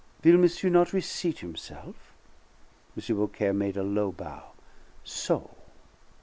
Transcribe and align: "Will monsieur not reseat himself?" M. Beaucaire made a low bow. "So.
"Will 0.23 0.37
monsieur 0.39 0.69
not 0.71 0.93
reseat 0.93 1.41
himself?" 1.41 2.15
M. 2.97 3.15
Beaucaire 3.15 3.53
made 3.53 3.77
a 3.77 3.83
low 3.83 4.11
bow. 4.11 4.53
"So. 5.03 5.51